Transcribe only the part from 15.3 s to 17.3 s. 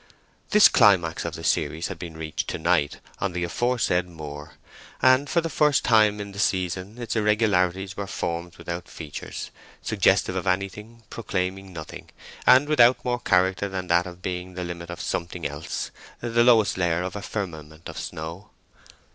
else—the lowest layer of a